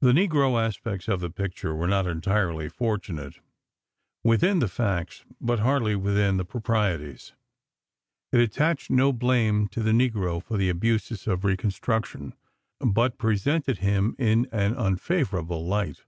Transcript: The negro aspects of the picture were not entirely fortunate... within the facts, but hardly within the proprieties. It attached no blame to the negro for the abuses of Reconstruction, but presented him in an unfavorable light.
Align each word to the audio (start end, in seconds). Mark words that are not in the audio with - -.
The 0.00 0.12
negro 0.12 0.58
aspects 0.58 1.06
of 1.06 1.20
the 1.20 1.28
picture 1.28 1.74
were 1.74 1.86
not 1.86 2.06
entirely 2.06 2.70
fortunate... 2.70 3.40
within 4.24 4.58
the 4.60 4.68
facts, 4.68 5.22
but 5.38 5.58
hardly 5.58 5.94
within 5.94 6.38
the 6.38 6.46
proprieties. 6.46 7.34
It 8.32 8.40
attached 8.40 8.88
no 8.88 9.12
blame 9.12 9.68
to 9.68 9.82
the 9.82 9.92
negro 9.92 10.42
for 10.42 10.56
the 10.56 10.70
abuses 10.70 11.26
of 11.26 11.44
Reconstruction, 11.44 12.32
but 12.80 13.18
presented 13.18 13.80
him 13.80 14.16
in 14.18 14.48
an 14.50 14.74
unfavorable 14.74 15.62
light. 15.62 16.04